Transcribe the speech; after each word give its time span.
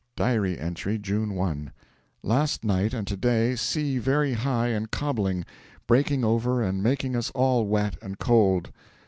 (Diary 0.15 0.57
entry) 0.59 0.97
June 0.97 1.35
1. 1.35 1.71
Last 2.23 2.63
night 2.65 2.91
and 2.91 3.05
to 3.05 3.15
day 3.15 3.55
sea 3.55 3.99
very 3.99 4.33
high 4.33 4.69
and 4.69 4.89
cobbling, 4.89 5.45
breaking 5.85 6.23
over 6.25 6.59
and 6.63 6.81
making 6.81 7.15
us 7.15 7.29
all 7.35 7.67
wet 7.67 7.97
and 8.01 8.17
cold. 8.17 8.71